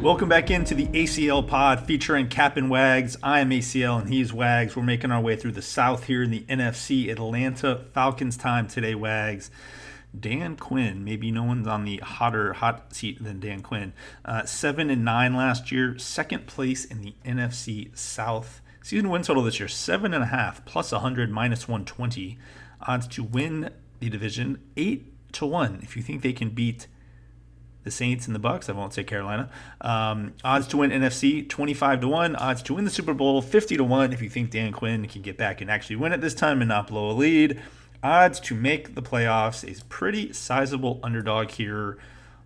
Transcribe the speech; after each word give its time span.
Welcome 0.00 0.28
back 0.28 0.48
into 0.52 0.76
the 0.76 0.86
ACL 0.86 1.44
pod 1.44 1.84
featuring 1.84 2.28
Cap 2.28 2.56
and 2.56 2.70
Wags. 2.70 3.16
I 3.20 3.40
am 3.40 3.50
ACL 3.50 4.00
and 4.00 4.08
he's 4.08 4.32
Wags. 4.32 4.76
We're 4.76 4.84
making 4.84 5.10
our 5.10 5.20
way 5.20 5.34
through 5.34 5.52
the 5.52 5.60
South 5.60 6.04
here 6.04 6.22
in 6.22 6.30
the 6.30 6.44
NFC. 6.48 7.10
Atlanta 7.10 7.84
Falcons 7.92 8.36
time 8.36 8.68
today, 8.68 8.94
Wags. 8.94 9.50
Dan 10.18 10.54
Quinn, 10.54 11.02
maybe 11.02 11.32
no 11.32 11.42
one's 11.42 11.66
on 11.66 11.84
the 11.84 11.96
hotter 11.96 12.52
hot 12.52 12.94
seat 12.94 13.22
than 13.22 13.40
Dan 13.40 13.60
Quinn. 13.60 13.92
Uh, 14.24 14.44
seven 14.44 14.88
and 14.88 15.04
nine 15.04 15.34
last 15.34 15.72
year, 15.72 15.98
second 15.98 16.46
place 16.46 16.84
in 16.84 17.00
the 17.00 17.14
NFC 17.24 17.94
South. 17.98 18.62
Season 18.84 19.10
win 19.10 19.22
total 19.22 19.42
this 19.42 19.58
year 19.58 19.68
seven 19.68 20.14
and 20.14 20.22
a 20.22 20.28
half 20.28 20.64
plus 20.64 20.92
100 20.92 21.28
minus 21.28 21.66
120. 21.66 22.38
Odds 22.82 23.08
to 23.08 23.24
win 23.24 23.70
the 23.98 24.08
division 24.08 24.60
eight 24.76 25.12
to 25.32 25.44
one. 25.44 25.80
If 25.82 25.96
you 25.96 26.04
think 26.04 26.22
they 26.22 26.32
can 26.32 26.50
beat 26.50 26.86
the 27.84 27.90
Saints 27.90 28.26
and 28.26 28.34
the 28.34 28.40
Bucs. 28.40 28.68
I 28.68 28.72
won't 28.72 28.92
say 28.92 29.04
Carolina. 29.04 29.50
Um, 29.80 30.34
odds 30.44 30.66
to 30.68 30.76
win 30.78 30.90
NFC 30.90 31.48
25 31.48 32.00
to 32.00 32.08
1. 32.08 32.36
Odds 32.36 32.62
to 32.62 32.74
win 32.74 32.84
the 32.84 32.90
Super 32.90 33.14
Bowl 33.14 33.40
50 33.40 33.76
to 33.76 33.84
1 33.84 34.12
if 34.12 34.22
you 34.22 34.28
think 34.28 34.50
Dan 34.50 34.72
Quinn 34.72 35.06
can 35.06 35.22
get 35.22 35.36
back 35.36 35.60
and 35.60 35.70
actually 35.70 35.96
win 35.96 36.12
it 36.12 36.20
this 36.20 36.34
time 36.34 36.60
and 36.60 36.68
not 36.68 36.88
blow 36.88 37.10
a 37.10 37.12
lead. 37.12 37.60
Odds 38.02 38.38
to 38.40 38.54
make 38.54 38.94
the 38.94 39.02
playoffs 39.02 39.68
is 39.68 39.82
pretty 39.84 40.32
sizable 40.32 41.00
underdog 41.02 41.50
here. 41.52 41.98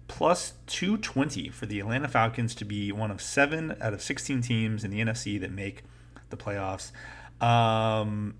Plus 0.09 0.55
220 0.67 1.49
for 1.49 1.67
the 1.67 1.81
Atlanta 1.81 2.09
Falcons 2.09 2.55
to 2.57 2.65
be 2.65 2.93
one 2.93 3.11
of 3.11 3.21
seven 3.21 3.77
out 3.81 3.95
of 3.95 4.03
16 4.03 4.43
teams 4.43 4.85
in 4.85 4.91
the 4.91 5.01
NFC 5.01 5.41
that 5.41 5.51
make 5.51 5.83
the 6.31 6.37
playoffs. 6.37 6.93
Um, 7.43 8.35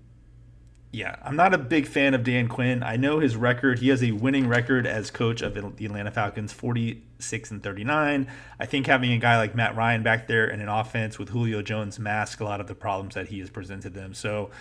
yeah, 0.93 1.15
I'm 1.23 1.35
not 1.35 1.55
a 1.55 1.57
big 1.57 1.87
fan 1.87 2.13
of 2.13 2.23
Dan 2.23 2.47
Quinn. 2.47 2.83
I 2.83 2.97
know 2.97 3.17
his 3.17 3.35
record. 3.35 3.79
He 3.79 3.89
has 3.89 4.03
a 4.03 4.11
winning 4.11 4.47
record 4.47 4.85
as 4.85 5.09
coach 5.09 5.41
of 5.41 5.55
the 5.55 5.85
Atlanta 5.85 6.11
Falcons, 6.11 6.53
46 6.53 7.49
and 7.49 7.63
39. 7.63 8.27
I 8.59 8.65
think 8.67 8.85
having 8.85 9.11
a 9.11 9.17
guy 9.17 9.37
like 9.37 9.55
Matt 9.55 9.75
Ryan 9.75 10.03
back 10.03 10.27
there 10.27 10.45
and 10.45 10.61
an 10.61 10.69
offense 10.69 11.17
with 11.17 11.29
Julio 11.29 11.63
Jones 11.63 11.97
mask 11.97 12.41
a 12.41 12.43
lot 12.43 12.61
of 12.61 12.67
the 12.67 12.75
problems 12.75 13.15
that 13.15 13.29
he 13.29 13.39
has 13.39 13.49
presented 13.49 13.95
them. 13.95 14.13
So, 14.13 14.51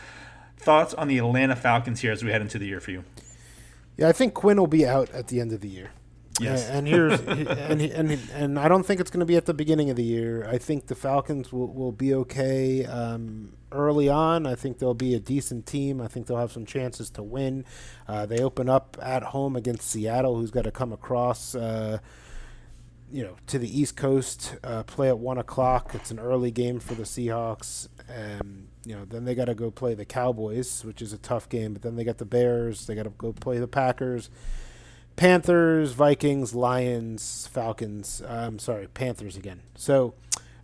thoughts 0.56 0.94
on 0.94 1.08
the 1.08 1.18
Atlanta 1.18 1.54
Falcons 1.54 2.00
here 2.00 2.12
as 2.12 2.24
we 2.24 2.30
head 2.30 2.40
into 2.40 2.58
the 2.58 2.66
year 2.66 2.80
for 2.80 2.92
you? 2.92 3.04
Yeah, 3.98 4.08
I 4.08 4.12
think 4.12 4.32
Quinn 4.32 4.56
will 4.56 4.66
be 4.66 4.86
out 4.86 5.10
at 5.10 5.28
the 5.28 5.38
end 5.38 5.52
of 5.52 5.60
the 5.60 5.68
year. 5.68 5.90
Yes. 6.40 6.68
And 6.68 6.86
here's 6.86 7.20
and, 7.20 7.80
and 7.80 8.18
and 8.32 8.58
I 8.58 8.68
don't 8.68 8.84
think 8.84 9.00
it's 9.00 9.10
going 9.10 9.20
to 9.20 9.26
be 9.26 9.36
at 9.36 9.46
the 9.46 9.54
beginning 9.54 9.90
of 9.90 9.96
the 9.96 10.04
year. 10.04 10.46
I 10.48 10.58
think 10.58 10.86
the 10.86 10.94
Falcons 10.94 11.52
will, 11.52 11.72
will 11.72 11.92
be 11.92 12.14
okay 12.14 12.84
um, 12.84 13.54
early 13.70 14.08
on. 14.08 14.46
I 14.46 14.54
think 14.54 14.78
they'll 14.78 14.94
be 14.94 15.14
a 15.14 15.20
decent 15.20 15.66
team. 15.66 16.00
I 16.00 16.08
think 16.08 16.26
they'll 16.26 16.38
have 16.38 16.52
some 16.52 16.66
chances 16.66 17.10
to 17.10 17.22
win. 17.22 17.64
Uh, 18.08 18.26
they 18.26 18.42
open 18.42 18.68
up 18.68 18.96
at 19.02 19.22
home 19.22 19.56
against 19.56 19.90
Seattle, 19.90 20.36
who's 20.36 20.50
got 20.50 20.64
to 20.64 20.72
come 20.72 20.92
across. 20.92 21.54
Uh, 21.54 21.98
you 23.10 23.22
know, 23.22 23.36
to 23.46 23.58
the 23.58 23.80
East 23.80 23.94
Coast, 23.94 24.56
uh, 24.64 24.84
play 24.84 25.08
at 25.08 25.18
one 25.18 25.36
o'clock. 25.36 25.94
It's 25.94 26.10
an 26.10 26.18
early 26.18 26.50
game 26.50 26.80
for 26.80 26.94
the 26.94 27.02
Seahawks. 27.02 27.88
and 28.08 28.68
you 28.84 28.96
know, 28.96 29.04
then 29.04 29.26
they 29.26 29.34
got 29.34 29.44
to 29.44 29.54
go 29.54 29.70
play 29.70 29.94
the 29.94 30.06
Cowboys, 30.06 30.82
which 30.82 31.02
is 31.02 31.12
a 31.12 31.18
tough 31.18 31.48
game. 31.48 31.74
But 31.74 31.82
then 31.82 31.96
they 31.96 32.04
got 32.04 32.16
the 32.18 32.24
Bears. 32.24 32.86
They 32.86 32.94
got 32.94 33.02
to 33.04 33.10
go 33.10 33.32
play 33.32 33.58
the 33.58 33.68
Packers. 33.68 34.30
Panthers, 35.16 35.92
Vikings, 35.92 36.54
Lions, 36.54 37.48
Falcons. 37.52 38.22
I'm 38.28 38.58
sorry, 38.58 38.88
Panthers 38.88 39.36
again. 39.36 39.60
So, 39.74 40.14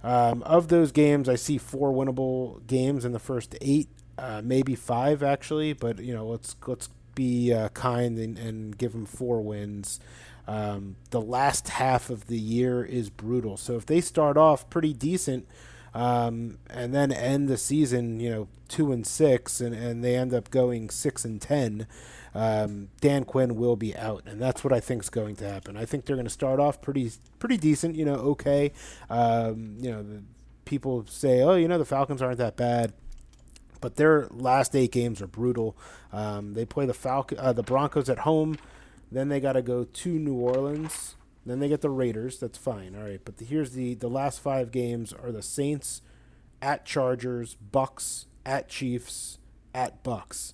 um, 0.02 0.42
of 0.44 0.68
those 0.68 0.92
games, 0.92 1.28
I 1.28 1.34
see 1.34 1.58
four 1.58 1.92
winnable 1.92 2.66
games 2.66 3.04
in 3.04 3.12
the 3.12 3.18
first 3.18 3.56
eight, 3.60 3.88
uh, 4.16 4.40
maybe 4.44 4.74
five 4.74 5.22
actually. 5.22 5.72
But 5.72 5.98
you 5.98 6.14
know, 6.14 6.26
let's 6.26 6.56
let's 6.66 6.88
be 7.14 7.52
uh, 7.52 7.68
kind 7.70 8.16
and, 8.16 8.38
and, 8.38 8.78
give 8.78 8.92
them 8.92 9.04
four 9.04 9.40
wins. 9.40 9.98
Um, 10.46 10.94
the 11.10 11.20
last 11.20 11.68
half 11.68 12.10
of 12.10 12.28
the 12.28 12.38
year 12.38 12.84
is 12.84 13.10
brutal. 13.10 13.56
So 13.56 13.74
if 13.74 13.86
they 13.86 14.00
start 14.00 14.36
off 14.36 14.70
pretty 14.70 14.92
decent 14.92 15.48
um, 15.94 16.58
and 16.70 16.94
then 16.94 17.10
end 17.10 17.48
the 17.48 17.56
season, 17.56 18.20
you 18.20 18.30
know, 18.30 18.48
two 18.68 18.92
and 18.92 19.04
six, 19.04 19.60
and, 19.60 19.74
and 19.74 20.04
they 20.04 20.14
end 20.14 20.32
up 20.32 20.50
going 20.50 20.90
six 20.90 21.24
and 21.24 21.42
ten, 21.42 21.88
um, 22.38 22.90
Dan 23.00 23.24
Quinn 23.24 23.56
will 23.56 23.74
be 23.74 23.96
out, 23.96 24.22
and 24.24 24.40
that's 24.40 24.62
what 24.62 24.72
I 24.72 24.78
think 24.78 25.02
is 25.02 25.10
going 25.10 25.34
to 25.36 25.48
happen. 25.50 25.76
I 25.76 25.84
think 25.84 26.04
they're 26.04 26.14
going 26.14 26.24
to 26.24 26.30
start 26.30 26.60
off 26.60 26.80
pretty 26.80 27.10
pretty 27.40 27.56
decent, 27.56 27.96
you 27.96 28.04
know, 28.04 28.14
okay. 28.14 28.70
Um, 29.10 29.76
you 29.80 29.90
know, 29.90 30.06
people 30.64 31.04
say, 31.08 31.42
oh, 31.42 31.56
you 31.56 31.66
know, 31.66 31.78
the 31.78 31.84
Falcons 31.84 32.22
aren't 32.22 32.38
that 32.38 32.56
bad. 32.56 32.92
But 33.80 33.96
their 33.96 34.28
last 34.30 34.76
eight 34.76 34.92
games 34.92 35.20
are 35.20 35.26
brutal. 35.26 35.76
Um, 36.12 36.54
they 36.54 36.64
play 36.64 36.86
the 36.86 36.94
Falcon, 36.94 37.38
uh, 37.40 37.52
the 37.52 37.64
Broncos 37.64 38.08
at 38.08 38.20
home, 38.20 38.56
then 39.10 39.30
they 39.30 39.40
got 39.40 39.54
to 39.54 39.62
go 39.62 39.82
to 39.82 40.08
New 40.08 40.34
Orleans, 40.34 41.16
then 41.44 41.58
they 41.58 41.68
get 41.68 41.80
the 41.80 41.90
Raiders. 41.90 42.38
That's 42.38 42.58
fine. 42.58 42.94
All 42.94 43.02
right. 43.02 43.20
But 43.24 43.38
the, 43.38 43.46
here's 43.46 43.72
the 43.72 43.94
the 43.94 44.08
last 44.08 44.38
five 44.38 44.70
games 44.70 45.12
are 45.12 45.32
the 45.32 45.42
Saints, 45.42 46.02
at 46.62 46.84
Chargers, 46.84 47.56
Bucs, 47.72 48.26
at 48.46 48.68
Chiefs, 48.68 49.38
at 49.74 50.04
Bucs. 50.04 50.52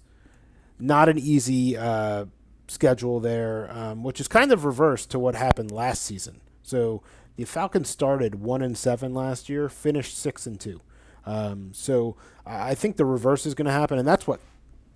Not 0.78 1.08
an 1.08 1.18
easy 1.18 1.76
uh, 1.76 2.26
schedule 2.68 3.20
there, 3.20 3.70
um, 3.72 4.02
which 4.02 4.20
is 4.20 4.28
kind 4.28 4.52
of 4.52 4.64
reversed 4.64 5.10
to 5.12 5.18
what 5.18 5.34
happened 5.34 5.70
last 5.70 6.02
season. 6.02 6.40
So 6.62 7.02
the 7.36 7.44
Falcons 7.44 7.88
started 7.88 8.36
one 8.36 8.62
and 8.62 8.76
seven 8.76 9.14
last 9.14 9.48
year, 9.48 9.68
finished 9.68 10.16
six 10.16 10.46
and 10.46 10.58
two. 10.58 10.80
Um, 11.26 11.70
so 11.72 12.16
I 12.44 12.74
think 12.74 12.96
the 12.96 13.04
reverse 13.04 13.46
is 13.46 13.54
going 13.54 13.66
to 13.66 13.72
happen, 13.72 13.98
and 13.98 14.06
that's 14.06 14.26
what 14.26 14.40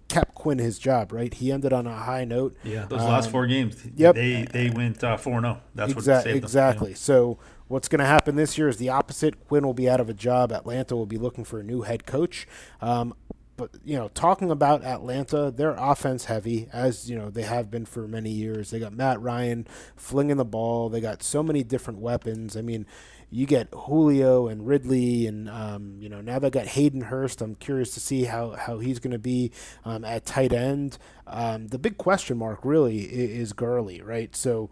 kept 0.09 0.35
Quinn 0.35 0.59
his 0.59 0.79
job, 0.79 1.13
right? 1.13 1.33
He 1.33 1.53
ended 1.53 1.73
on 1.73 1.87
a 1.87 1.95
high 1.95 2.25
note. 2.25 2.57
Yeah, 2.65 2.87
those 2.87 3.01
um, 3.01 3.09
last 3.09 3.31
four 3.31 3.47
games. 3.47 3.77
Yep. 3.97 4.15
They 4.15 4.47
they 4.51 4.71
went 4.71 5.03
uh, 5.05 5.17
four 5.17 5.39
uh, 5.39 5.41
0 5.41 5.61
That's 5.75 5.93
exa- 5.93 5.97
what 5.97 6.23
saved 6.25 6.37
exactly. 6.37 6.91
Them, 6.91 6.97
So 6.97 7.39
what's 7.69 7.89
going 7.89 8.01
to 8.01 8.07
happen 8.07 8.37
this 8.37 8.59
year 8.59 8.69
is 8.69 8.79
the 8.79 8.89
opposite. 8.89 9.47
Quinn 9.47 9.65
will 9.65 9.75
be 9.75 9.89
out 9.89 10.01
of 10.01 10.09
a 10.09 10.15
job. 10.15 10.53
Atlanta 10.53 10.97
will 10.97 11.07
be 11.07 11.19
looking 11.19 11.45
for 11.45 11.61
a 11.61 11.63
new 11.63 11.83
head 11.83 12.07
coach. 12.07 12.47
Um, 12.81 13.15
but 13.59 13.73
you 13.85 13.97
know, 13.97 14.09
talking 14.15 14.51
about 14.51 14.85
Atlanta, 14.85 15.51
they're 15.51 15.75
offense 15.77 16.27
heavy, 16.27 16.69
as 16.73 17.11
you 17.11 17.19
know 17.19 17.29
they 17.29 17.43
have 17.43 17.71
been 17.71 17.85
for 17.85 18.09
many 18.09 18.31
years. 18.31 18.71
They 18.71 18.79
got 18.79 18.95
Matt 18.95 19.21
Ryan 19.21 19.67
flinging 19.97 20.39
the 20.39 20.45
ball. 20.47 20.89
They 20.89 21.01
got 21.01 21.23
so 21.23 21.43
many 21.43 21.65
different 21.65 21.99
weapons. 21.99 22.57
I 22.57 22.63
mean, 22.63 22.87
you 23.31 23.47
get 23.47 23.69
Julio 23.75 24.47
and 24.47 24.67
Ridley, 24.67 25.27
and 25.27 25.51
um, 25.51 25.97
you 25.99 26.09
know 26.09 26.21
now 26.21 26.39
they 26.39 26.51
got 26.51 26.69
Hayden 26.69 27.03
Hurst. 27.03 27.43
I'm 27.43 27.57
curious 27.57 27.93
to 27.95 28.01
see 28.01 28.25
how 28.25 28.53
how 28.53 28.79
he's 28.79 29.01
going 29.01 29.11
to 29.11 29.19
be 29.19 29.51
um, 29.85 30.05
at 30.05 30.25
tight 30.25 30.53
end. 30.53 30.97
Um, 31.27 31.67
the 31.67 31.79
big 31.79 31.99
question 31.99 32.39
mark 32.39 32.61
really 32.63 33.01
is, 33.01 33.49
is 33.49 33.53
Gurley, 33.53 34.01
right? 34.01 34.35
So 34.37 34.71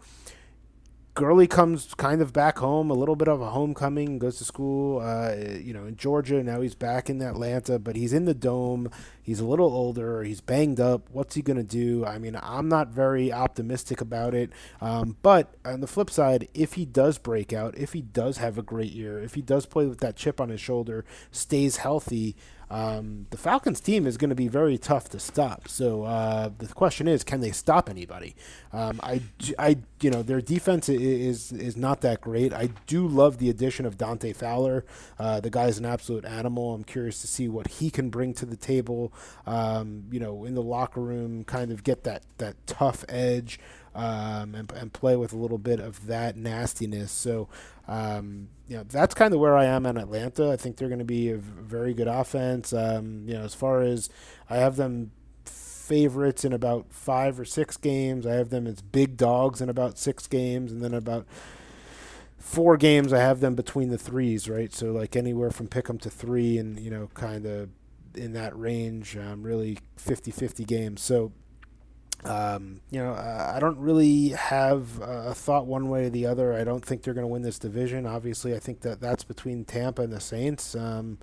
Gurley 1.17 1.47
comes 1.47 1.95
kind 1.95 2.21
of 2.21 2.31
back 2.31 2.59
home, 2.59 2.91
a 2.91 2.93
little 2.93 3.15
bit 3.15 3.27
of 3.27 3.41
a 3.41 3.49
homecoming, 3.49 4.19
goes 4.19 4.37
to 4.37 4.43
school, 4.43 4.99
uh, 4.99 5.33
you 5.33 5.73
know, 5.73 5.87
in 5.87 5.95
Georgia. 5.95 6.43
Now 6.43 6.61
he's 6.61 6.75
back 6.75 7.09
in 7.09 7.23
Atlanta, 7.23 7.79
but 7.79 7.95
he's 7.95 8.13
in 8.13 8.25
the 8.25 8.35
dome. 8.35 8.91
He's 9.27 9.41
a 9.41 9.45
little 9.45 9.73
older. 9.73 10.23
He's 10.23 10.39
banged 10.39 10.79
up. 10.79 11.09
What's 11.11 11.35
he 11.35 11.41
going 11.41 11.57
to 11.57 11.61
do? 11.63 12.05
I 12.05 12.17
mean, 12.17 12.39
I'm 12.41 12.69
not 12.69 12.87
very 12.87 13.29
optimistic 13.29 13.99
about 13.99 14.33
it. 14.33 14.51
Um, 14.79 15.17
but 15.21 15.53
on 15.65 15.81
the 15.81 15.87
flip 15.87 16.09
side, 16.09 16.47
if 16.53 16.75
he 16.75 16.85
does 16.85 17.17
break 17.17 17.51
out, 17.51 17.77
if 17.77 17.91
he 17.91 18.01
does 18.01 18.37
have 18.37 18.57
a 18.57 18.61
great 18.61 18.93
year, 18.93 19.19
if 19.19 19.33
he 19.33 19.41
does 19.41 19.65
play 19.65 19.85
with 19.85 19.99
that 19.99 20.15
chip 20.15 20.39
on 20.39 20.47
his 20.47 20.61
shoulder, 20.61 21.03
stays 21.29 21.75
healthy, 21.75 22.37
um, 22.69 23.27
the 23.29 23.37
Falcons 23.37 23.79
team 23.79 24.05
is 24.05 24.17
going 24.17 24.29
to 24.29 24.35
be 24.35 24.49
very 24.49 24.77
tough 24.77 25.07
to 25.09 25.19
stop. 25.19 25.69
So 25.69 26.03
uh, 26.03 26.49
the 26.57 26.67
question 26.67 27.07
is, 27.07 27.23
can 27.23 27.39
they 27.39 27.51
stop 27.51 27.89
anybody? 27.89 28.35
Um, 28.73 28.99
I, 29.01 29.21
I, 29.57 29.77
you 30.01 30.09
know, 30.09 30.21
their 30.21 30.41
defense 30.41 30.89
is 30.89 31.53
is 31.53 31.77
not 31.77 32.01
that 32.01 32.19
great. 32.19 32.53
I 32.53 32.69
do 32.85 33.07
love 33.07 33.37
the 33.37 33.49
addition 33.49 33.85
of 33.85 33.97
Dante 33.97 34.33
Fowler. 34.33 34.83
Uh, 35.17 35.39
the 35.39 35.49
guy's 35.49 35.77
an 35.77 35.85
absolute 35.85 36.25
animal. 36.25 36.73
I'm 36.73 36.83
curious 36.83 37.21
to 37.21 37.27
see 37.27 37.47
what 37.47 37.67
he 37.67 37.89
can 37.89 38.09
bring 38.09 38.33
to 38.35 38.45
the 38.45 38.57
table. 38.57 39.13
Um, 39.45 40.05
you 40.11 40.19
know, 40.19 40.45
in 40.45 40.55
the 40.55 40.61
locker 40.61 41.01
room, 41.01 41.43
kind 41.43 41.71
of 41.71 41.83
get 41.83 42.03
that 42.03 42.23
that 42.37 42.55
tough 42.67 43.05
edge. 43.09 43.59
Um, 43.95 44.53
and, 44.53 44.71
and, 44.73 44.93
play 44.93 45.15
with 45.15 45.33
a 45.33 45.37
little 45.37 45.57
bit 45.57 45.79
of 45.79 46.05
that 46.05 46.37
nastiness. 46.37 47.11
So 47.11 47.49
um, 47.87 48.49
you 48.67 48.77
know, 48.77 48.83
that's 48.83 49.15
kind 49.15 49.33
of 49.33 49.39
where 49.39 49.57
I 49.57 49.65
am 49.65 49.87
in 49.87 49.97
Atlanta. 49.97 50.51
I 50.51 50.55
think 50.55 50.77
they're 50.77 50.87
going 50.87 50.99
to 50.99 51.05
be 51.05 51.31
a 51.31 51.37
very 51.37 51.95
good 51.95 52.07
offense. 52.07 52.73
Um, 52.73 53.23
you 53.25 53.33
know, 53.33 53.41
as 53.41 53.55
far 53.55 53.81
as 53.81 54.11
I 54.51 54.57
have 54.57 54.75
them 54.75 55.13
favorites 55.87 56.43
in 56.43 56.51
about 56.51 56.91
five 56.91 57.39
or 57.39 57.45
six 57.45 57.77
games. 57.77 58.27
I 58.27 58.33
have 58.33 58.49
them 58.49 58.67
as 58.67 58.81
big 58.81 59.15
dogs 59.15 59.61
in 59.61 59.69
about 59.69 59.97
six 59.97 60.27
games, 60.27 60.71
and 60.71 60.83
then 60.83 60.93
about 60.93 61.25
four 62.37 62.75
games 62.75 63.13
I 63.13 63.19
have 63.19 63.39
them 63.39 63.55
between 63.55 63.89
the 63.89 63.97
threes, 63.97 64.49
right? 64.49 64.73
So 64.73 64.91
like 64.91 65.15
anywhere 65.15 65.49
from 65.49 65.67
pick 65.67 65.87
them 65.87 65.97
to 65.99 66.09
three, 66.09 66.57
and 66.57 66.77
you 66.79 66.91
know, 66.91 67.09
kind 67.13 67.45
of 67.45 67.69
in 68.17 68.33
that 68.33 68.57
range, 68.57 69.15
um, 69.17 69.43
really 69.43 69.77
50-50 69.97 70.65
games. 70.65 71.01
So 71.01 71.31
um, 72.25 72.81
you 72.89 72.99
know, 72.99 73.11
uh, 73.11 73.53
I 73.55 73.59
don't 73.59 73.77
really 73.77 74.29
have 74.29 74.99
a 75.01 75.33
thought 75.33 75.67
one 75.67 75.87
way 75.89 76.05
or 76.05 76.09
the 76.09 76.25
other. 76.25 76.53
I 76.53 76.63
don't 76.63 76.83
think 76.83 77.03
they're 77.03 77.13
going 77.13 77.23
to 77.23 77.31
win 77.31 77.43
this 77.43 77.59
division. 77.59 78.05
Obviously, 78.05 78.55
I 78.55 78.59
think 78.59 78.81
that 78.81 78.99
that's 78.99 79.23
between 79.23 79.65
Tampa 79.65 80.01
and 80.01 80.11
the 80.11 80.19
Saints. 80.19 80.75
Um, 80.75 81.19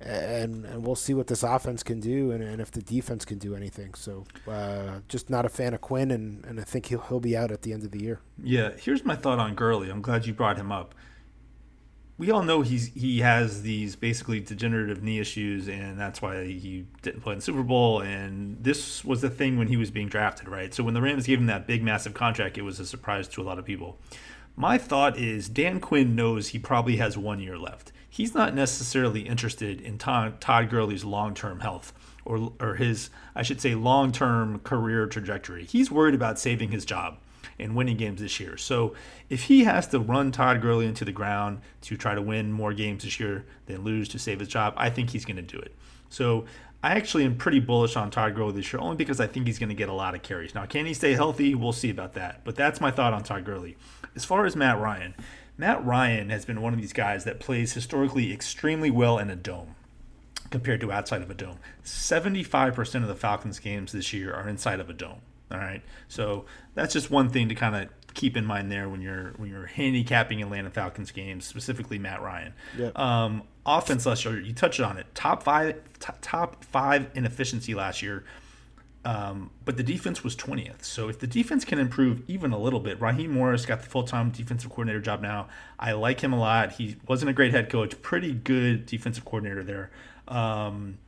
and 0.00 0.64
and 0.64 0.86
we'll 0.86 0.96
see 0.96 1.12
what 1.12 1.26
this 1.26 1.42
offense 1.42 1.82
can 1.82 2.00
do 2.00 2.30
and, 2.30 2.42
and 2.42 2.60
if 2.60 2.70
the 2.70 2.80
defense 2.80 3.24
can 3.24 3.38
do 3.38 3.54
anything. 3.54 3.92
So 3.94 4.24
uh, 4.48 5.00
just 5.08 5.28
not 5.28 5.44
a 5.44 5.50
fan 5.50 5.74
of 5.74 5.82
Quinn, 5.82 6.10
and, 6.10 6.44
and 6.46 6.58
I 6.58 6.64
think 6.64 6.86
he'll 6.86 7.00
he'll 7.00 7.20
be 7.20 7.36
out 7.36 7.50
at 7.50 7.62
the 7.62 7.72
end 7.72 7.84
of 7.84 7.90
the 7.90 8.02
year. 8.02 8.20
Yeah, 8.42 8.70
here's 8.78 9.04
my 9.04 9.16
thought 9.16 9.38
on 9.38 9.54
Gurley. 9.54 9.90
I'm 9.90 10.00
glad 10.00 10.24
you 10.24 10.32
brought 10.32 10.56
him 10.56 10.72
up 10.72 10.94
we 12.20 12.30
all 12.30 12.42
know 12.42 12.60
he's 12.60 12.88
he 12.88 13.20
has 13.20 13.62
these 13.62 13.96
basically 13.96 14.40
degenerative 14.40 15.02
knee 15.02 15.18
issues, 15.18 15.68
and 15.68 15.98
that's 15.98 16.20
why 16.20 16.44
he 16.44 16.84
didn't 17.00 17.22
play 17.22 17.32
in 17.32 17.38
the 17.38 17.42
Super 17.42 17.62
Bowl. 17.62 18.00
And 18.00 18.62
this 18.62 19.02
was 19.02 19.22
the 19.22 19.30
thing 19.30 19.56
when 19.56 19.68
he 19.68 19.78
was 19.78 19.90
being 19.90 20.08
drafted, 20.08 20.46
right? 20.46 20.74
So 20.74 20.84
when 20.84 20.92
the 20.92 21.00
Rams 21.00 21.26
gave 21.26 21.38
him 21.38 21.46
that 21.46 21.66
big, 21.66 21.82
massive 21.82 22.12
contract, 22.12 22.58
it 22.58 22.62
was 22.62 22.78
a 22.78 22.84
surprise 22.84 23.26
to 23.28 23.40
a 23.40 23.44
lot 23.44 23.58
of 23.58 23.64
people. 23.64 23.98
My 24.54 24.76
thought 24.76 25.16
is 25.16 25.48
Dan 25.48 25.80
Quinn 25.80 26.14
knows 26.14 26.48
he 26.48 26.58
probably 26.58 26.96
has 26.96 27.16
one 27.16 27.40
year 27.40 27.56
left. 27.56 27.90
He's 28.06 28.34
not 28.34 28.54
necessarily 28.54 29.22
interested 29.22 29.80
in 29.80 29.96
Todd, 29.96 30.42
Todd 30.42 30.68
Gurley's 30.68 31.04
long 31.04 31.32
term 31.32 31.60
health 31.60 31.94
or, 32.26 32.52
or 32.60 32.74
his, 32.74 33.08
I 33.34 33.42
should 33.42 33.62
say, 33.62 33.74
long 33.74 34.12
term 34.12 34.58
career 34.58 35.06
trajectory. 35.06 35.64
He's 35.64 35.90
worried 35.90 36.14
about 36.14 36.38
saving 36.38 36.70
his 36.70 36.84
job 36.84 37.16
and 37.58 37.76
winning 37.76 37.96
games 37.96 38.20
this 38.20 38.40
year. 38.40 38.56
So 38.56 38.94
if 39.28 39.44
he 39.44 39.64
has 39.64 39.86
to 39.88 40.00
run 40.00 40.32
Todd 40.32 40.60
Gurley 40.60 40.86
into 40.86 41.04
the 41.04 41.12
ground 41.12 41.60
to 41.82 41.96
try 41.96 42.14
to 42.14 42.22
win 42.22 42.52
more 42.52 42.72
games 42.72 43.04
this 43.04 43.20
year 43.20 43.44
than 43.66 43.82
lose 43.82 44.08
to 44.10 44.18
save 44.18 44.40
his 44.40 44.48
job, 44.48 44.74
I 44.76 44.90
think 44.90 45.10
he's 45.10 45.24
going 45.24 45.36
to 45.36 45.42
do 45.42 45.58
it. 45.58 45.74
So 46.08 46.44
I 46.82 46.92
actually 46.92 47.24
am 47.24 47.36
pretty 47.36 47.60
bullish 47.60 47.96
on 47.96 48.10
Todd 48.10 48.34
Gurley 48.34 48.52
this 48.52 48.72
year, 48.72 48.80
only 48.80 48.96
because 48.96 49.20
I 49.20 49.26
think 49.26 49.46
he's 49.46 49.58
going 49.58 49.68
to 49.68 49.74
get 49.74 49.88
a 49.88 49.94
lot 49.94 50.14
of 50.14 50.22
carries. 50.22 50.54
Now, 50.54 50.64
can 50.64 50.86
he 50.86 50.94
stay 50.94 51.12
healthy? 51.12 51.54
We'll 51.54 51.72
see 51.72 51.90
about 51.90 52.14
that. 52.14 52.40
But 52.44 52.56
that's 52.56 52.80
my 52.80 52.90
thought 52.90 53.12
on 53.12 53.22
Todd 53.22 53.44
Gurley. 53.44 53.76
As 54.16 54.24
far 54.24 54.46
as 54.46 54.56
Matt 54.56 54.80
Ryan, 54.80 55.14
Matt 55.58 55.84
Ryan 55.84 56.30
has 56.30 56.46
been 56.46 56.62
one 56.62 56.72
of 56.72 56.80
these 56.80 56.94
guys 56.94 57.24
that 57.24 57.38
plays 57.38 57.74
historically 57.74 58.32
extremely 58.32 58.90
well 58.90 59.18
in 59.18 59.28
a 59.28 59.36
dome 59.36 59.74
compared 60.50 60.80
to 60.80 60.90
outside 60.90 61.22
of 61.22 61.30
a 61.30 61.34
dome. 61.34 61.58
75% 61.84 63.02
of 63.02 63.08
the 63.08 63.14
Falcons 63.14 63.58
games 63.58 63.92
this 63.92 64.12
year 64.12 64.32
are 64.32 64.48
inside 64.48 64.80
of 64.80 64.88
a 64.90 64.94
dome. 64.94 65.20
All 65.50 65.58
right. 65.58 65.82
So 66.08 66.44
that's 66.74 66.92
just 66.92 67.10
one 67.10 67.28
thing 67.28 67.48
to 67.48 67.54
kind 67.54 67.74
of 67.76 67.88
keep 68.14 68.36
in 68.36 68.44
mind 68.44 68.70
there 68.70 68.88
when 68.88 69.00
you're 69.00 69.32
when 69.36 69.48
you're 69.48 69.66
handicapping 69.66 70.42
Atlanta 70.42 70.70
Falcons 70.70 71.10
games, 71.10 71.44
specifically 71.44 71.98
Matt 71.98 72.22
Ryan. 72.22 72.54
Yep. 72.78 72.98
Um, 72.98 73.42
offense 73.66 74.06
last 74.06 74.24
year, 74.24 74.40
you 74.40 74.52
touched 74.52 74.80
on 74.80 74.96
it. 74.96 75.06
Top 75.14 75.42
five, 75.42 75.74
t- 75.98 76.12
top 76.20 76.64
five 76.64 77.08
in 77.14 77.24
efficiency 77.24 77.74
last 77.74 78.02
year. 78.02 78.24
Um, 79.02 79.50
but 79.64 79.78
the 79.78 79.82
defense 79.82 80.22
was 80.22 80.36
20th. 80.36 80.84
So 80.84 81.08
if 81.08 81.18
the 81.18 81.26
defense 81.26 81.64
can 81.64 81.78
improve 81.78 82.22
even 82.28 82.52
a 82.52 82.58
little 82.58 82.80
bit, 82.80 83.00
Raheem 83.00 83.32
Morris 83.32 83.64
got 83.64 83.80
the 83.80 83.88
full 83.88 84.02
time 84.02 84.30
defensive 84.30 84.70
coordinator 84.70 85.00
job 85.00 85.22
now. 85.22 85.48
I 85.78 85.92
like 85.92 86.20
him 86.20 86.32
a 86.32 86.38
lot. 86.38 86.72
He 86.72 86.96
wasn't 87.08 87.30
a 87.30 87.32
great 87.32 87.52
head 87.52 87.70
coach, 87.70 88.00
pretty 88.02 88.32
good 88.32 88.86
defensive 88.86 89.24
coordinator 89.24 89.62
there. 89.62 89.90
Um, 90.28 90.98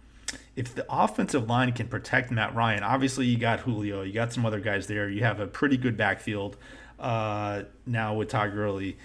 if 0.55 0.75
the 0.75 0.87
offensive 0.91 1.49
line 1.49 1.73
can 1.73 1.89
protect 1.89 2.31
Matt 2.31 2.55
Ryan, 2.55 2.83
obviously 2.83 3.27
you 3.27 3.39
got 3.39 3.61
Julio, 3.61 4.03
you 4.03 4.13
got 4.13 4.33
some 4.33 4.45
other 4.45 4.61
guys 4.61 4.87
there. 4.87 5.09
You 5.09 5.23
have 5.23 5.41
a 5.41 5.47
pretty 5.47 5.77
good 5.77 5.97
backfield 5.97 6.57
uh, 6.99 7.63
now 7.87 8.15
with 8.15 8.29
Todd 8.29 8.53
Gurley. 8.53 8.97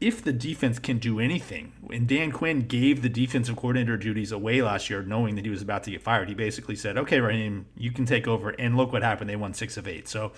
If 0.00 0.24
the 0.24 0.32
defense 0.32 0.78
can 0.78 0.98
do 0.98 1.20
anything, 1.20 1.72
and 1.90 2.08
Dan 2.08 2.32
Quinn 2.32 2.60
gave 2.60 3.02
the 3.02 3.08
defensive 3.08 3.56
coordinator 3.56 3.96
duties 3.96 4.32
away 4.32 4.62
last 4.62 4.88
year, 4.88 5.02
knowing 5.02 5.34
that 5.36 5.44
he 5.44 5.50
was 5.50 5.62
about 5.62 5.84
to 5.84 5.90
get 5.90 6.02
fired, 6.02 6.28
he 6.28 6.34
basically 6.34 6.76
said, 6.76 6.96
"Okay, 6.96 7.20
Raheem, 7.20 7.66
you 7.76 7.92
can 7.92 8.06
take 8.06 8.26
over." 8.26 8.50
And 8.50 8.76
look 8.76 8.92
what 8.92 9.02
happened; 9.02 9.28
they 9.28 9.36
won 9.36 9.52
six 9.52 9.76
of 9.76 9.86
eight. 9.86 10.08
So, 10.08 10.32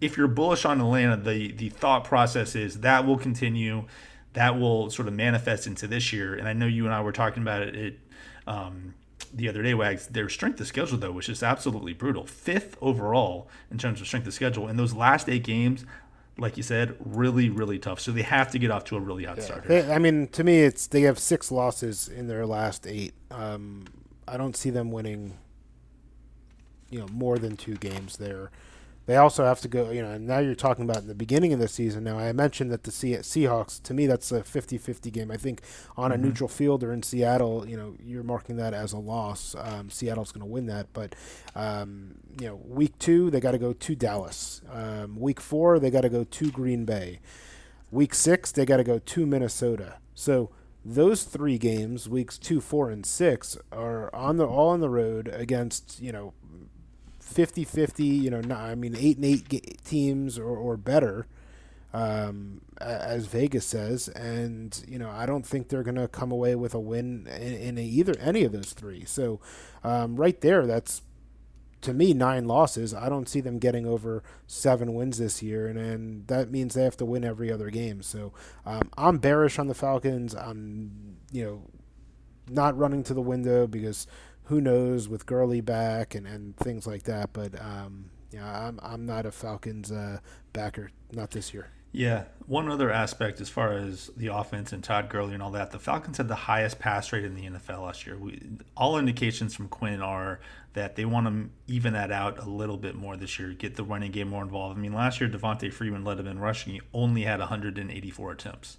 if 0.00 0.16
you're 0.16 0.28
bullish 0.28 0.64
on 0.64 0.80
Atlanta, 0.80 1.16
the 1.16 1.52
the 1.52 1.68
thought 1.70 2.04
process 2.04 2.54
is 2.54 2.80
that 2.80 3.04
will 3.04 3.18
continue, 3.18 3.86
that 4.32 4.58
will 4.58 4.90
sort 4.90 5.08
of 5.08 5.14
manifest 5.14 5.66
into 5.66 5.88
this 5.88 6.12
year. 6.12 6.34
And 6.34 6.48
I 6.48 6.52
know 6.52 6.66
you 6.66 6.84
and 6.84 6.94
I 6.94 7.00
were 7.00 7.12
talking 7.12 7.42
about 7.42 7.62
it. 7.62 7.74
it 7.74 7.98
um, 8.46 8.94
the 9.32 9.48
other 9.48 9.62
day, 9.62 9.74
Wags, 9.74 10.06
their 10.08 10.28
strength 10.28 10.60
of 10.60 10.66
schedule, 10.66 10.98
though, 10.98 11.12
was 11.12 11.26
just 11.26 11.42
absolutely 11.42 11.92
brutal. 11.92 12.26
Fifth 12.26 12.76
overall 12.80 13.48
in 13.70 13.78
terms 13.78 14.00
of 14.00 14.06
strength 14.06 14.26
of 14.26 14.34
schedule. 14.34 14.66
And 14.66 14.78
those 14.78 14.92
last 14.92 15.28
eight 15.28 15.44
games, 15.44 15.84
like 16.38 16.56
you 16.56 16.62
said, 16.62 16.96
really, 16.98 17.48
really 17.48 17.78
tough. 17.78 18.00
So 18.00 18.12
they 18.12 18.22
have 18.22 18.50
to 18.52 18.58
get 18.58 18.70
off 18.70 18.84
to 18.86 18.96
a 18.96 19.00
really 19.00 19.24
hot 19.24 19.38
yeah. 19.38 19.44
start. 19.44 19.64
They, 19.68 19.92
I 19.92 19.98
mean, 19.98 20.28
to 20.28 20.42
me, 20.42 20.60
it's 20.60 20.86
they 20.86 21.02
have 21.02 21.18
six 21.18 21.52
losses 21.52 22.08
in 22.08 22.26
their 22.26 22.46
last 22.46 22.86
eight. 22.86 23.14
Um, 23.30 23.84
I 24.26 24.36
don't 24.36 24.56
see 24.56 24.70
them 24.70 24.90
winning, 24.90 25.36
you 26.88 26.98
know, 26.98 27.08
more 27.08 27.38
than 27.38 27.56
two 27.56 27.76
games 27.76 28.16
there. 28.16 28.50
They 29.10 29.16
also 29.16 29.44
have 29.44 29.60
to 29.62 29.66
go, 29.66 29.90
you 29.90 30.02
know, 30.02 30.12
and 30.12 30.24
now 30.24 30.38
you're 30.38 30.54
talking 30.54 30.84
about 30.84 30.98
in 30.98 31.08
the 31.08 31.16
beginning 31.16 31.52
of 31.52 31.58
the 31.58 31.66
season. 31.66 32.04
Now, 32.04 32.20
I 32.20 32.30
mentioned 32.30 32.70
that 32.70 32.84
the 32.84 32.92
Seahawks, 32.92 33.82
to 33.82 33.92
me, 33.92 34.06
that's 34.06 34.30
a 34.30 34.44
50 34.44 34.78
50 34.78 35.10
game. 35.10 35.32
I 35.32 35.36
think 35.36 35.62
on 35.96 36.12
mm-hmm. 36.12 36.22
a 36.22 36.24
neutral 36.24 36.48
field 36.48 36.84
or 36.84 36.92
in 36.92 37.02
Seattle, 37.02 37.68
you 37.68 37.76
know, 37.76 37.96
you're 38.00 38.22
marking 38.22 38.54
that 38.58 38.72
as 38.72 38.92
a 38.92 38.98
loss. 38.98 39.56
Um, 39.58 39.90
Seattle's 39.90 40.30
going 40.30 40.46
to 40.46 40.52
win 40.52 40.66
that. 40.66 40.92
But, 40.92 41.16
um, 41.56 42.18
you 42.40 42.46
know, 42.46 42.60
week 42.64 42.96
two, 43.00 43.32
they 43.32 43.40
got 43.40 43.50
to 43.50 43.58
go 43.58 43.72
to 43.72 43.96
Dallas. 43.96 44.62
Um, 44.70 45.18
week 45.18 45.40
four, 45.40 45.80
they 45.80 45.90
got 45.90 46.02
to 46.02 46.08
go 46.08 46.22
to 46.22 46.50
Green 46.52 46.84
Bay. 46.84 47.18
Week 47.90 48.14
six, 48.14 48.52
they 48.52 48.64
got 48.64 48.76
to 48.76 48.84
go 48.84 49.00
to 49.00 49.26
Minnesota. 49.26 49.96
So, 50.14 50.52
those 50.84 51.24
three 51.24 51.58
games, 51.58 52.08
weeks 52.08 52.38
two, 52.38 52.60
four, 52.60 52.90
and 52.90 53.04
six, 53.04 53.58
are 53.72 54.14
on 54.14 54.36
the 54.36 54.46
all 54.46 54.68
on 54.68 54.78
the 54.78 54.88
road 54.88 55.26
against 55.34 56.00
you 56.00 56.12
know 56.12 56.32
50-50, 57.32 58.22
you 58.22 58.30
know, 58.30 58.40
not, 58.40 58.60
I 58.60 58.74
mean, 58.74 58.96
eight 58.96 59.16
and 59.16 59.24
eight 59.24 59.84
teams 59.84 60.38
or, 60.38 60.56
or 60.56 60.76
better, 60.76 61.26
um, 61.92 62.60
as 62.80 63.26
Vegas 63.26 63.66
says, 63.66 64.08
and 64.08 64.82
you 64.86 64.98
know, 64.98 65.10
I 65.10 65.26
don't 65.26 65.44
think 65.44 65.68
they're 65.68 65.82
going 65.82 65.96
to 65.96 66.08
come 66.08 66.30
away 66.30 66.54
with 66.54 66.74
a 66.74 66.80
win 66.80 67.26
in, 67.26 67.54
in 67.54 67.78
either 67.78 68.14
any 68.20 68.44
of 68.44 68.52
those 68.52 68.72
three. 68.72 69.04
So, 69.04 69.40
um, 69.82 70.16
right 70.16 70.40
there, 70.40 70.66
that's 70.66 71.02
to 71.80 71.92
me 71.92 72.14
nine 72.14 72.46
losses. 72.46 72.94
I 72.94 73.08
don't 73.08 73.28
see 73.28 73.40
them 73.40 73.58
getting 73.58 73.86
over 73.86 74.22
seven 74.46 74.94
wins 74.94 75.18
this 75.18 75.42
year, 75.42 75.66
and, 75.66 75.78
and 75.78 76.26
that 76.28 76.50
means 76.50 76.74
they 76.74 76.84
have 76.84 76.96
to 76.98 77.04
win 77.04 77.24
every 77.24 77.50
other 77.50 77.70
game. 77.70 78.02
So, 78.02 78.32
um, 78.64 78.90
I'm 78.96 79.18
bearish 79.18 79.58
on 79.58 79.66
the 79.66 79.74
Falcons. 79.74 80.34
I'm, 80.34 81.16
you 81.32 81.44
know, 81.44 81.62
not 82.48 82.76
running 82.76 83.02
to 83.04 83.14
the 83.14 83.20
window 83.20 83.66
because 83.66 84.06
who 84.50 84.60
knows 84.60 85.08
with 85.08 85.26
Gurley 85.26 85.60
back 85.60 86.16
and, 86.16 86.26
and 86.26 86.56
things 86.56 86.84
like 86.84 87.04
that. 87.04 87.32
But 87.32 87.58
um, 87.60 88.10
yeah, 88.32 88.66
I'm 88.66 88.80
I'm 88.82 89.06
not 89.06 89.24
a 89.24 89.30
Falcons 89.30 89.90
uh, 89.90 90.18
backer, 90.52 90.90
not 91.12 91.30
this 91.30 91.54
year. 91.54 91.68
Yeah, 91.92 92.24
one 92.46 92.68
other 92.68 92.90
aspect 92.90 93.40
as 93.40 93.48
far 93.48 93.72
as 93.72 94.10
the 94.16 94.28
offense 94.28 94.72
and 94.72 94.82
Todd 94.82 95.08
Gurley 95.08 95.34
and 95.34 95.42
all 95.42 95.50
that, 95.52 95.72
the 95.72 95.78
Falcons 95.78 96.18
had 96.18 96.28
the 96.28 96.36
highest 96.36 96.78
pass 96.78 97.12
rate 97.12 97.24
in 97.24 97.34
the 97.34 97.42
NFL 97.42 97.82
last 97.82 98.06
year. 98.06 98.16
We, 98.16 98.40
all 98.76 98.96
indications 98.96 99.56
from 99.56 99.68
Quinn 99.68 100.00
are 100.00 100.38
that 100.74 100.94
they 100.94 101.04
want 101.04 101.26
to 101.26 101.50
even 101.72 101.94
that 101.94 102.12
out 102.12 102.38
a 102.38 102.48
little 102.48 102.76
bit 102.76 102.94
more 102.94 103.16
this 103.16 103.40
year, 103.40 103.50
get 103.54 103.74
the 103.74 103.82
running 103.82 104.12
game 104.12 104.28
more 104.28 104.42
involved. 104.42 104.78
I 104.78 104.80
mean, 104.80 104.92
last 104.92 105.20
year 105.20 105.28
Devonta 105.28 105.72
Freeman 105.72 106.04
led 106.04 106.18
them 106.18 106.28
in 106.28 106.38
rushing; 106.38 106.74
he 106.74 106.80
only 106.94 107.22
had 107.22 107.40
184 107.40 108.32
attempts. 108.32 108.78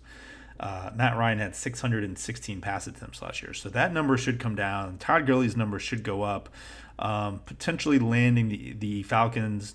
Uh, 0.61 0.91
Matt 0.95 1.17
Ryan 1.17 1.39
had 1.39 1.55
616 1.55 2.61
pass 2.61 2.85
attempts 2.85 3.19
last 3.21 3.41
year, 3.41 3.51
so 3.51 3.67
that 3.69 3.91
number 3.91 4.15
should 4.15 4.39
come 4.39 4.55
down. 4.55 4.99
Todd 4.99 5.25
Gurley's 5.25 5.57
number 5.57 5.79
should 5.79 6.03
go 6.03 6.21
up, 6.21 6.49
um, 6.99 7.39
potentially 7.47 7.97
landing 7.97 8.49
the, 8.49 8.73
the 8.73 9.03
Falcons 9.03 9.73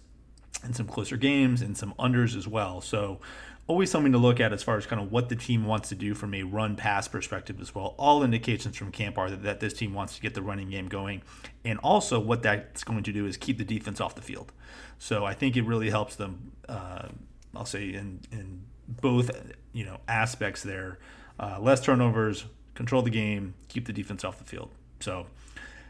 in 0.65 0.73
some 0.75 0.87
closer 0.87 1.17
games 1.17 1.61
and 1.61 1.77
some 1.77 1.93
unders 1.99 2.37
as 2.37 2.47
well. 2.47 2.81
So 2.81 3.19
always 3.67 3.91
something 3.91 4.13
to 4.13 4.19
look 4.19 4.39
at 4.39 4.53
as 4.53 4.63
far 4.63 4.77
as 4.77 4.87
kind 4.87 5.03
of 5.03 5.11
what 5.11 5.29
the 5.29 5.35
team 5.35 5.67
wants 5.67 5.89
to 5.89 5.97
do 5.97 6.15
from 6.15 6.33
a 6.35 6.45
run 6.45 6.77
pass 6.77 7.09
perspective 7.09 7.61
as 7.61 7.75
well. 7.75 7.97
All 7.99 8.23
indications 8.23 8.77
from 8.77 8.93
camp 8.93 9.19
are 9.19 9.29
that, 9.29 9.43
that 9.43 9.61
this 9.61 9.73
team 9.73 9.93
wants 9.93 10.15
to 10.15 10.23
get 10.23 10.35
the 10.35 10.43
running 10.43 10.71
game 10.71 10.89
going. 10.89 11.23
And 11.65 11.81
also, 11.81 12.21
what 12.21 12.43
that's 12.43 12.85
going 12.85 13.03
to 13.03 13.13
do 13.13 13.27
is 13.27 13.37
keep 13.37 13.59
the 13.59 13.65
defense 13.65 14.01
off 14.01 14.15
the 14.15 14.23
field. 14.23 14.53
So 14.99 15.25
I 15.25 15.35
think 15.35 15.57
it 15.57 15.65
really 15.65 15.91
helps 15.91 16.15
them, 16.15 16.53
uh, 16.69 17.09
I'll 17.57 17.67
say, 17.67 17.89
in, 17.89 18.21
in 18.31 18.63
both 18.89 19.31
you 19.73 19.85
know 19.85 19.99
aspects 20.09 20.63
there. 20.63 20.99
Uh, 21.39 21.59
less 21.61 21.81
turnovers, 21.81 22.47
control 22.75 23.03
the 23.03 23.11
game, 23.11 23.55
keep 23.69 23.87
the 23.87 23.93
defense 23.93 24.25
off 24.25 24.39
the 24.39 24.45
field. 24.45 24.71
So 25.01 25.27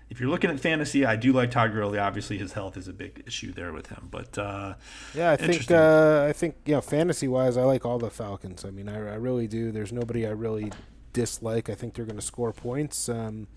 if 0.09 0.21
you're 0.21 0.29
looking 0.31 0.51
at 0.51 0.61
fantasy, 0.61 1.05
I 1.05 1.17
do 1.17 1.33
like 1.33 1.51
Todd 1.51 1.73
Gurley. 1.73 1.99
Obviously, 1.99 2.39
his 2.39 2.53
health 2.53 2.77
is 2.77 2.89
a 2.89 2.93
big 2.93 3.25
issue 3.27 3.53
there 3.53 3.73
with 3.73 3.89
him. 3.89 4.09
But 4.11 4.39
uh, 4.39 4.75
yeah, 5.15 5.33
I 5.33 5.37
think 5.37 5.71
uh, 5.71 6.27
I 6.29 6.33
think 6.33 6.57
you 6.65 6.75
know 6.75 6.81
fantasy 6.81 7.29
wise, 7.29 7.57
I 7.57 7.63
like 7.63 7.85
all 7.85 7.99
the 7.99 8.11
Falcons. 8.11 8.65
I 8.65 8.71
mean, 8.71 8.89
I, 8.89 8.97
I 8.97 9.15
really 9.17 9.47
do. 9.49 9.73
There's 9.73 9.93
nobody 9.93 10.27
I 10.27 10.31
really 10.31 10.73
dislike. 11.13 11.69
I 11.69 11.75
think 11.75 11.95
they're 11.95 12.05
going 12.05 12.19
to 12.19 12.25
score 12.25 12.53
points. 12.53 13.09
Um, 13.09 13.49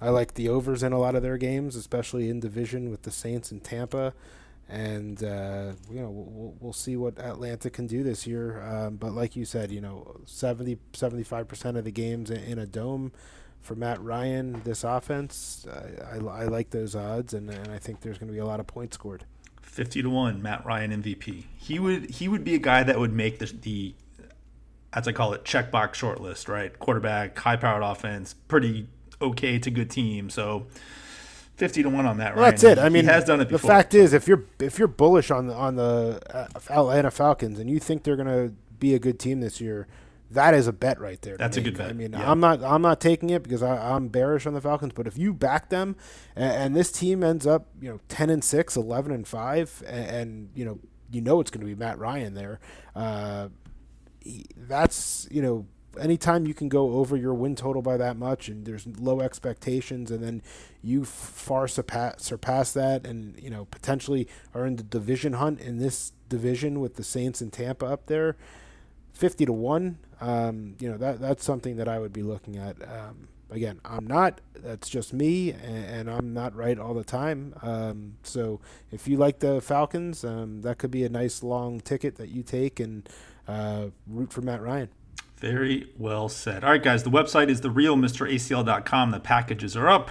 I 0.00 0.10
like 0.10 0.34
the 0.34 0.48
overs 0.48 0.82
in 0.82 0.92
a 0.92 0.98
lot 0.98 1.14
of 1.14 1.22
their 1.22 1.38
games, 1.38 1.76
especially 1.76 2.28
in 2.28 2.40
division 2.40 2.90
with 2.90 3.02
the 3.02 3.10
Saints 3.10 3.50
and 3.50 3.62
Tampa. 3.62 4.12
And 4.68 5.22
uh, 5.22 5.72
you 5.90 6.00
know 6.00 6.10
we'll, 6.10 6.54
we'll 6.58 6.72
see 6.72 6.96
what 6.96 7.18
Atlanta 7.18 7.70
can 7.70 7.86
do 7.86 8.02
this 8.02 8.26
year. 8.26 8.60
Um, 8.62 8.96
but 8.96 9.12
like 9.12 9.36
you 9.36 9.44
said, 9.44 9.70
you 9.70 9.80
know 9.80 10.20
70 10.24 10.78
75 10.92 11.46
percent 11.46 11.76
of 11.76 11.84
the 11.84 11.92
games 11.92 12.30
in 12.30 12.58
a 12.58 12.66
dome 12.66 13.12
for 13.66 13.74
Matt 13.74 14.00
Ryan, 14.00 14.62
this 14.64 14.84
offense, 14.84 15.66
I, 15.70 16.16
I, 16.16 16.42
I 16.42 16.44
like 16.44 16.70
those 16.70 16.94
odds, 16.94 17.34
and, 17.34 17.50
and 17.50 17.72
I 17.72 17.78
think 17.78 18.00
there's 18.00 18.16
going 18.16 18.28
to 18.28 18.32
be 18.32 18.38
a 18.38 18.46
lot 18.46 18.60
of 18.60 18.66
points 18.68 18.94
scored. 18.94 19.24
Fifty 19.60 20.02
to 20.02 20.08
one, 20.08 20.40
Matt 20.40 20.64
Ryan 20.64 21.02
MVP. 21.02 21.44
He 21.56 21.78
would 21.78 22.10
he 22.10 22.28
would 22.28 22.44
be 22.44 22.54
a 22.54 22.58
guy 22.58 22.82
that 22.84 22.98
would 22.98 23.12
make 23.12 23.40
the, 23.40 23.46
the 23.46 23.94
as 24.92 25.06
I 25.06 25.12
call 25.12 25.34
it, 25.34 25.44
checkbox 25.44 25.92
shortlist, 25.92 26.48
right? 26.48 26.76
Quarterback, 26.78 27.38
high 27.38 27.56
powered 27.56 27.82
offense, 27.82 28.34
pretty 28.34 28.88
okay 29.20 29.58
to 29.58 29.70
good 29.70 29.90
team. 29.90 30.30
So 30.30 30.68
fifty 31.56 31.82
to 31.82 31.88
one 31.88 32.06
on 32.06 32.18
that. 32.18 32.36
Well, 32.36 32.44
that's 32.44 32.62
it. 32.62 32.78
I 32.78 32.88
mean, 32.88 33.04
he 33.04 33.10
has 33.10 33.24
done 33.24 33.40
it 33.40 33.48
before. 33.48 33.68
The 33.68 33.74
fact 33.74 33.94
is, 33.94 34.12
if 34.12 34.28
you're 34.28 34.44
if 34.60 34.78
you're 34.78 34.88
bullish 34.88 35.30
on 35.30 35.46
the 35.46 35.54
on 35.54 35.76
the 35.76 36.20
uh, 36.32 36.46
Atlanta 36.70 37.10
Falcons 37.10 37.58
and 37.58 37.68
you 37.68 37.78
think 37.78 38.04
they're 38.04 38.16
going 38.16 38.28
to 38.28 38.54
be 38.78 38.94
a 38.94 38.98
good 38.98 39.18
team 39.18 39.40
this 39.40 39.60
year, 39.60 39.86
that 40.30 40.54
is 40.54 40.66
a 40.66 40.72
bet 40.72 41.00
right 41.00 41.20
there. 41.22 41.36
That's 41.36 41.56
make. 41.56 41.66
a 41.66 41.70
good 41.70 41.78
bet. 41.78 41.90
I 41.90 41.92
mean, 41.92 42.12
yeah. 42.12 42.30
I'm 42.30 42.40
not 42.40 42.62
I'm 42.62 42.82
not 42.82 43.00
taking 43.00 43.30
it 43.30 43.42
because 43.42 43.62
I, 43.62 43.94
am 43.94 44.08
bearish 44.08 44.46
on 44.46 44.54
the 44.54 44.60
Falcons. 44.60 44.92
But 44.94 45.06
if 45.06 45.16
you 45.16 45.32
back 45.32 45.70
them, 45.70 45.96
and, 46.34 46.52
and, 46.52 46.76
this 46.76 46.92
team 46.92 47.22
ends 47.22 47.46
up 47.46 47.66
you 47.80 47.88
know 47.88 48.00
10 48.08 48.30
and 48.30 48.44
6, 48.44 48.76
11 48.76 49.12
and 49.12 49.26
five, 49.26 49.82
and, 49.86 50.10
and 50.10 50.50
you 50.54 50.64
know 50.64 50.78
you 51.10 51.20
know 51.20 51.40
it's 51.40 51.50
going 51.50 51.60
to 51.60 51.66
be 51.66 51.74
Matt 51.74 51.98
Ryan 51.98 52.34
there. 52.34 52.60
Uh, 52.94 53.48
that's 54.56 55.28
you 55.30 55.42
know 55.42 55.66
anytime 56.00 56.46
you 56.46 56.54
can 56.54 56.68
go 56.68 56.92
over 56.94 57.16
your 57.16 57.34
win 57.34 57.56
total 57.56 57.82
by 57.82 57.96
that 57.96 58.16
much 58.16 58.48
and 58.48 58.64
there's 58.66 58.86
low 58.98 59.20
expectations 59.20 60.10
and 60.10 60.22
then 60.22 60.42
you 60.82 61.04
far 61.04 61.68
surpass, 61.68 62.22
surpass 62.22 62.72
that 62.72 63.06
and 63.06 63.40
you 63.40 63.50
know 63.50 63.66
potentially 63.66 64.28
are 64.54 64.66
in 64.66 64.76
the 64.76 64.82
division 64.82 65.34
hunt 65.34 65.60
in 65.60 65.78
this 65.78 66.12
division 66.28 66.80
with 66.80 66.96
the 66.96 67.04
Saints 67.04 67.40
and 67.40 67.52
Tampa 67.52 67.86
up 67.86 68.06
there 68.06 68.36
50 69.12 69.46
to 69.46 69.52
1 69.52 69.98
um, 70.20 70.76
you 70.78 70.90
know 70.90 70.96
that 70.98 71.20
that's 71.20 71.44
something 71.44 71.76
that 71.76 71.88
I 71.88 71.98
would 71.98 72.12
be 72.12 72.22
looking 72.22 72.56
at. 72.56 72.76
Um, 72.82 73.28
again 73.50 73.80
I'm 73.84 74.06
not 74.06 74.40
that's 74.56 74.88
just 74.88 75.12
me 75.12 75.50
and, 75.52 75.84
and 75.84 76.10
I'm 76.10 76.34
not 76.34 76.54
right 76.54 76.78
all 76.78 76.94
the 76.94 77.04
time. 77.04 77.54
Um, 77.62 78.16
so 78.22 78.60
if 78.90 79.06
you 79.06 79.16
like 79.16 79.38
the 79.38 79.60
Falcons 79.60 80.24
um, 80.24 80.62
that 80.62 80.78
could 80.78 80.90
be 80.90 81.04
a 81.04 81.08
nice 81.08 81.42
long 81.42 81.80
ticket 81.80 82.16
that 82.16 82.28
you 82.28 82.42
take 82.42 82.80
and 82.80 83.08
uh, 83.46 83.86
root 84.06 84.32
for 84.32 84.40
Matt 84.40 84.62
Ryan 84.62 84.88
very 85.36 85.90
well 85.98 86.28
said. 86.28 86.64
All 86.64 86.70
right, 86.70 86.82
guys, 86.82 87.02
the 87.02 87.10
website 87.10 87.48
is 87.48 87.60
therealmracl.com. 87.60 89.10
The 89.10 89.20
packages 89.20 89.76
are 89.76 89.88
up. 89.88 90.10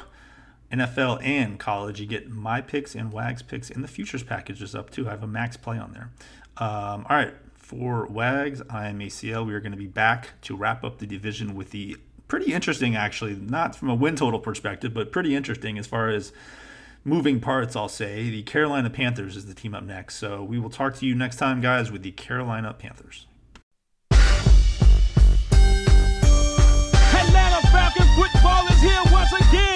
NFL 0.72 1.24
and 1.24 1.60
college. 1.60 2.00
You 2.00 2.08
get 2.08 2.30
my 2.30 2.62
picks 2.62 2.96
and 2.96 3.12
Wags 3.12 3.42
picks, 3.42 3.70
and 3.70 3.84
the 3.84 3.88
futures 3.88 4.24
package 4.24 4.62
is 4.62 4.76
up 4.76 4.90
too. 4.90 5.08
I 5.08 5.12
have 5.12 5.24
a 5.24 5.28
max 5.28 5.58
play 5.58 5.78
on 5.78 5.94
there. 5.94 6.12
Um, 6.58 7.06
all 7.10 7.18
right, 7.18 7.34
for 7.56 8.06
Wags, 8.08 8.62
I 8.70 8.88
am 8.88 9.00
ACL. 9.00 9.46
We 9.46 9.54
are 9.54 9.60
going 9.60 9.72
to 9.72 9.78
be 9.78 9.88
back 9.88 10.30
to 10.44 10.56
wrap 10.56 10.84
up 10.84 11.00
the 11.00 11.08
division 11.08 11.56
with 11.56 11.72
the 11.72 11.98
pretty 12.28 12.54
interesting, 12.54 12.96
actually, 12.96 13.36
not 13.36 13.76
from 13.76 13.90
a 13.90 13.96
win 13.96 14.16
total 14.16 14.40
perspective, 14.40 14.94
but 14.94 15.12
pretty 15.12 15.36
interesting 15.36 15.78
as 15.78 15.88
far 15.88 16.10
as 16.10 16.34
moving 17.04 17.40
parts, 17.40 17.76
I'll 17.76 17.90
say. 17.90 18.30
The 18.30 18.44
Carolina 18.44 18.90
Panthers 18.90 19.36
is 19.36 19.46
the 19.46 19.54
team 19.54 19.76
up 19.76 19.84
next. 19.84 20.16
So 20.16 20.44
we 20.44 20.60
will 20.60 20.70
talk 20.70 20.96
to 20.96 21.06
you 21.06 21.16
next 21.16 21.38
time, 21.38 21.62
guys, 21.62 21.92
with 21.92 22.02
the 22.02 22.12
Carolina 22.12 22.74
Panthers. 22.74 23.28
Football 28.16 28.66
is 28.68 28.82
here 28.82 29.02
once 29.12 29.34
again. 29.34 29.75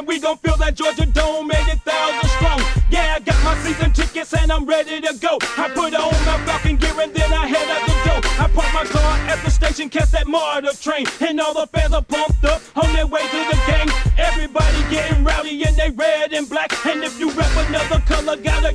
And 0.00 0.08
we 0.08 0.18
gon' 0.18 0.38
fill 0.38 0.56
that 0.56 0.74
Georgia 0.74 1.04
Dome 1.04 1.50
80,000 1.52 2.30
strong. 2.30 2.60
Yeah, 2.90 3.16
I 3.16 3.20
got 3.20 3.36
my 3.44 3.54
season 3.58 3.92
tickets 3.92 4.32
and 4.32 4.50
I'm 4.50 4.64
ready 4.64 4.98
to 4.98 5.12
go. 5.20 5.36
I 5.58 5.68
put 5.68 5.92
on 5.94 6.12
my 6.24 6.38
Falcon 6.46 6.76
gear 6.76 6.98
and 6.98 7.12
then 7.12 7.30
I 7.30 7.46
head 7.46 7.68
out 7.68 7.84
the 7.84 7.96
door. 8.08 8.20
I 8.40 8.48
park 8.48 8.72
my 8.72 8.84
car 8.84 9.12
at 9.28 9.44
the 9.44 9.50
station, 9.50 9.90
catch 9.90 10.10
that 10.12 10.26
MARTA 10.26 10.72
train, 10.80 11.04
and 11.20 11.38
all 11.38 11.52
the 11.52 11.66
fans 11.66 11.92
are 11.92 12.02
pumped 12.02 12.42
up 12.44 12.62
on 12.76 12.90
their 12.94 13.06
way 13.06 13.20
to 13.20 13.40
the 13.52 13.58
game. 13.68 13.90
Everybody 14.16 14.80
getting 14.88 15.22
rowdy 15.22 15.62
and 15.64 15.76
they 15.76 15.90
red 15.90 16.32
and 16.32 16.48
black. 16.48 16.72
And 16.86 17.04
if 17.04 17.20
you 17.20 17.30
rep 17.32 17.52
another 17.68 18.00
color, 18.00 18.36
gotta 18.36 18.72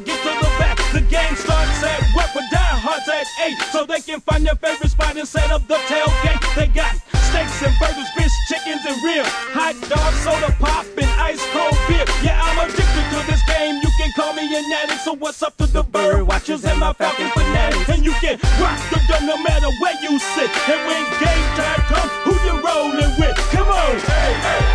call 14.25 14.33
me 14.33 14.55
an 14.55 14.71
addict. 14.71 15.01
So 15.01 15.13
what's 15.13 15.43
up 15.43 15.55
to 15.57 15.67
the 15.67 15.83
bird 15.83 16.27
watchers 16.27 16.65
and 16.65 16.79
my 16.79 16.93
Falcon 16.93 17.29
fanatics? 17.31 17.89
And 17.89 18.03
you 18.03 18.13
can 18.13 18.39
rock 18.59 18.79
the 18.89 18.99
dome 19.07 19.27
no 19.27 19.37
matter 19.37 19.69
where 19.79 19.95
you 20.01 20.17
sit. 20.19 20.49
And 20.69 20.81
when 20.87 21.03
game 21.21 21.47
time 21.55 21.81
comes, 21.91 22.11
who 22.25 22.33
you 22.45 22.55
rolling 22.61 23.13
with? 23.19 23.37
Come 23.53 23.67
on. 23.67 23.95
Hey, 23.99 24.33
At 24.51 24.74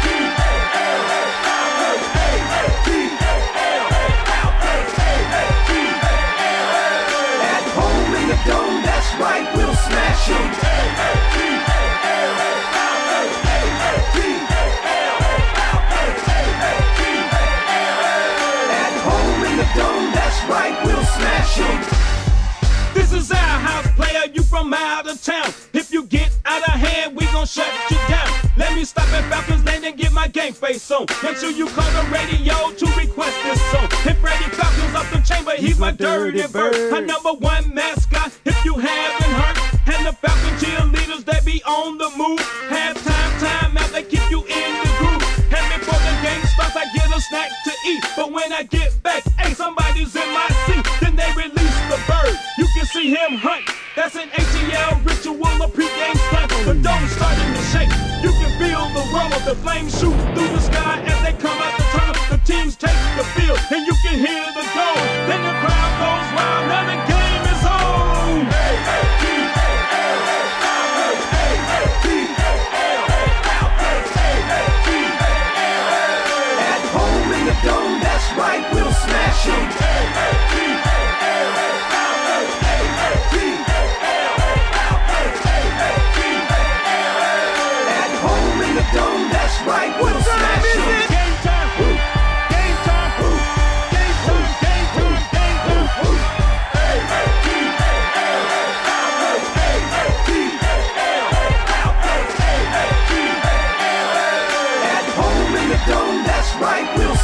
of 25.11 25.23
town. 25.23 25.53
If 25.73 25.93
you 25.93 26.05
get 26.05 26.31
out 26.45 26.63
of 26.63 26.75
hand, 26.75 27.17
we 27.17 27.25
gon' 27.27 27.47
shut 27.47 27.67
you 27.91 27.97
down. 28.09 28.29
Let 28.57 28.75
me 28.75 28.85
stop 28.85 29.09
at 29.13 29.29
Falcons 29.31 29.65
Lane 29.65 29.85
and 29.85 29.97
get 29.97 30.13
my 30.13 30.29
game 30.29 30.53
face 30.53 30.91
on. 30.91 31.07
Make 31.23 31.37
sure 31.37 31.51
you 31.51 31.67
call 31.67 31.91
the 31.99 32.09
radio 32.11 32.55
to 32.71 32.87
request 32.97 33.37
this 33.43 33.61
song. 33.73 33.89
If 34.07 34.19
Freddie 34.19 34.51
Falcons 34.55 34.95
off 34.95 35.11
the 35.13 35.21
chamber, 35.21 35.53
he's, 35.57 35.71
he's 35.71 35.79
my, 35.79 35.91
my 35.91 35.97
dirty, 35.97 36.47
bird. 36.47 36.75
A 36.93 37.01
number 37.01 37.33
one 37.33 37.75
mascot, 37.75 38.33
if 38.45 38.65
you 38.65 38.75
haven't 38.75 39.33
heard. 39.35 39.57
And 39.95 40.07
the 40.07 40.13
Falcon 40.13 40.55
cheerleaders, 40.63 41.25
they 41.25 41.41
be 41.45 41.63
on 41.65 41.99
the 41.99 42.11
move. 42.17 42.41
Halftime, 42.71 43.41
time 43.41 43.71
time 43.75 43.79
out, 43.79 43.91
they 43.91 44.03
keep 44.03 44.31
you 44.31 44.41
in 44.45 44.71
the 44.83 44.91
groove. 44.99 45.25
And 45.51 45.67
before 45.75 45.99
the 45.99 46.15
game 46.23 46.43
starts, 46.55 46.77
I 46.77 46.87
get 46.95 47.11
a 47.11 47.21
snack 47.21 47.51
to 47.65 47.73
eat. 47.87 48.05
But 48.17 48.33
when 48.33 48.53
I 48.53 48.63
get 48.63 49.03
back, 49.03 49.25
hey, 49.39 49.55
somebody's 49.55 50.15
in 50.15 50.29
my 50.33 50.49
seat. 50.67 50.87
Then 51.01 51.17
they 51.17 51.31
release 51.37 51.81
the 51.91 51.99
bird. 52.07 52.37
You 52.59 52.67
can 52.75 52.87
see 52.87 53.11
him 53.11 53.39
hunt. 53.39 53.80
That's 54.01 54.17
an 54.17 54.31
ATL 54.31 55.05
ritual, 55.05 55.61
a 55.61 55.69
pregame 55.69 56.17
stunt. 56.17 56.49
The 56.65 56.73
dome 56.73 57.07
starting 57.09 57.53
to 57.53 57.63
shake. 57.69 57.93
You 58.25 58.33
can 58.33 58.49
feel 58.57 58.89
the 58.97 59.05
roar 59.13 59.29
of 59.29 59.45
the 59.45 59.55
flames 59.61 59.93
shoot 59.93 60.17
through 60.33 60.49
the 60.57 60.61
sky 60.61 61.05
as 61.05 61.21
they 61.21 61.37
come 61.37 61.61
out 61.61 61.77
the 61.77 61.85
tunnel. 61.93 62.17
The 62.31 62.41
teams 62.51 62.77
take 62.77 62.97
the 63.21 63.25
field, 63.37 63.61
and 63.71 63.87
you 63.87 63.93
can 64.01 64.17
hear 64.17 64.41
the 64.57 64.65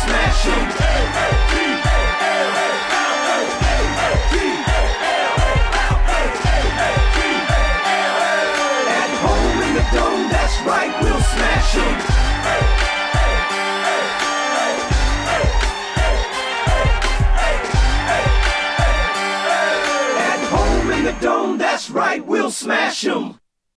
smash 0.07 0.45
them. 0.45 0.63
At 8.89 9.11
home 9.25 9.59
in 9.63 9.73
the 9.75 9.85
dome, 9.97 10.29
that's 10.31 10.57
right, 10.63 10.93
we'll 11.03 11.21
smash 11.21 11.75
them. 11.75 12.13
Dome, 21.21 21.57
that's 21.57 21.89
right, 21.89 22.25
we'll 22.27 22.51
smash 22.51 23.01
them. 23.01 23.36